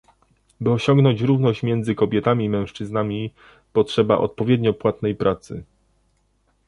By 0.61 0.71
osiągnąć 0.71 1.21
równość 1.21 1.63
między 1.63 1.95
kobietami 1.95 2.45
i 2.45 2.49
mężczyznami, 2.49 3.33
potrzeba 3.73 4.17
odpowiednio 4.17 4.73
płatnej 4.73 5.15
pracy 5.15 5.63